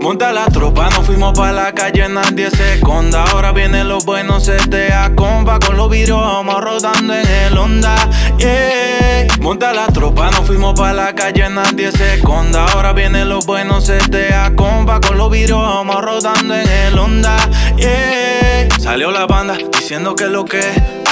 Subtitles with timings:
[0.00, 3.24] Monta la tropa, nos fuimos pa' la calle, nadie se esconda.
[3.24, 5.58] Ahora vienen los buenos, se te compa.
[5.58, 7.94] Con los vidrios vamos rodando en el Honda.
[8.38, 9.26] Yeah.
[9.40, 12.64] Monta la tropa, nos fuimos pa' la calle, nadie se esconda.
[12.72, 15.00] Ahora vienen los buenos, se te compa.
[15.00, 17.36] Con los vidrios vamos rodando en el Honda.
[17.76, 18.68] Yeah.
[18.78, 20.60] Salió la banda diciendo que lo que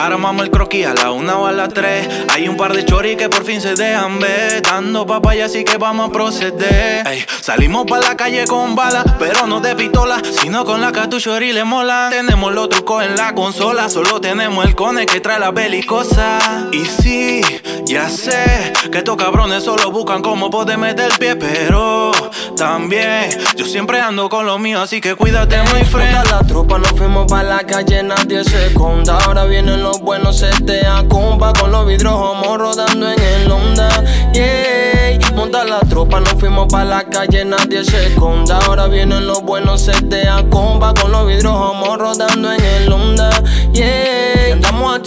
[0.00, 2.08] Armamos el croquis a la una o a las tres.
[2.32, 4.62] Hay un par de choris que por fin se dejan ver.
[4.62, 7.04] Dando papaya, así que vamos a proceder.
[7.40, 11.52] salimos pa' la calle con balas, pero no de pistola, sino con la cartucho y
[11.52, 12.08] le mola.
[12.10, 16.38] Tenemos los trucos en la consola, solo tenemos el cone que trae la belicosa.
[16.72, 17.40] Y sí,
[17.84, 22.12] ya sé que estos cabrones solo buscan cómo poder meter el pie, pero
[22.56, 26.28] también yo siempre ando con lo mío, así que cuídate, muy friend.
[26.30, 29.18] la tropa, nos fuimos pa' la calle, nadie se esconda.
[29.24, 33.50] Ahora vienen los los buenos se te acumpa con los vidrios homo rodando en el
[33.50, 33.88] Honda.
[34.34, 38.58] Yeah, monta la tropa, nos fuimos pa' la calle, nadie se esconda.
[38.66, 43.30] Ahora vienen los buenos se te acumpa con los vidrios homo rodando en el Honda.
[43.72, 44.07] Yeah,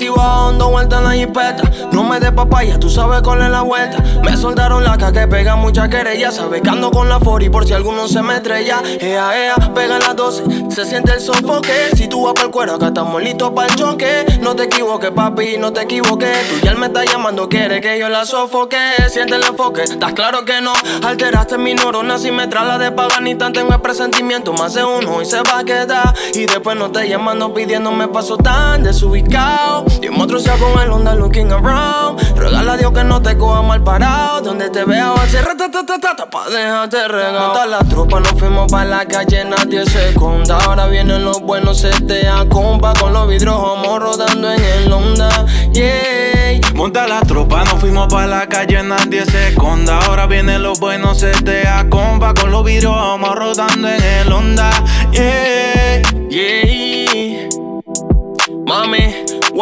[0.01, 1.71] andamos activados, dando vueltas en la jipeta.
[1.91, 3.97] No me des papaya, tú sabes cuál es la vuelta.
[4.23, 6.31] Me soltaron la que pega mucha querella.
[6.31, 8.81] Sabes que ando con la 40 por si alguno se me estrella.
[8.99, 11.89] Ea, ea, pega las 12, se siente el sofoque.
[11.95, 14.25] Si tú vas para el cuero, acá estamos listos para el choque.
[14.41, 16.49] No te equivoques, papi, no te equivoques.
[16.49, 18.77] Tú ya me está llamando, quiere que yo la sofoque.
[19.09, 20.73] Siente el enfoque, estás claro que no.
[21.03, 24.53] Alteraste mi neurona si me la de pagar ni tan tengo el presentimiento.
[24.53, 26.13] Más de uno y se va a quedar.
[26.33, 29.85] Y después no te llamando pidiéndome paso tan desubicado.
[30.01, 32.19] Y en otro sea con el onda looking around.
[32.35, 34.41] Regala a Dios que no te coja mal parado.
[34.41, 37.47] Donde te veo hacer ratatatata pa' dejarte regalo.
[37.47, 40.57] Monta la tropa, nos fuimos pa' la calle, nadie se esconda.
[40.57, 45.45] Ahora vienen los buenos, se te acompa con los vidrios homo rodando en el onda.
[45.71, 46.59] Yeah.
[46.73, 49.99] Monta la tropa, nos fuimos pa' la calle, nadie se esconda.
[49.99, 54.71] Ahora vienen los buenos, se te acompa con los vidrios homo rodando en el onda.
[55.11, 55.50] Yeah.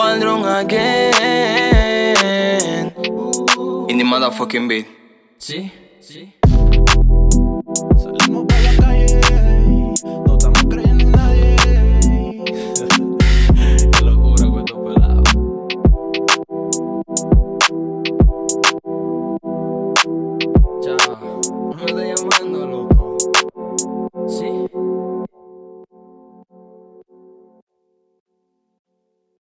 [0.02, 1.12] Again.
[3.90, 4.88] In the motherfucking beat.
[5.38, 5.72] Sí,